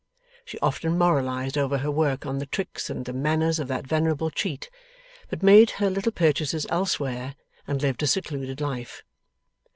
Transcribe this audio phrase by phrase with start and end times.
[0.45, 4.31] She often moralized over her work on the tricks and the manners of that venerable
[4.31, 4.71] cheat,
[5.29, 7.35] but made her little purchases elsewhere,
[7.67, 9.03] and lived a secluded life.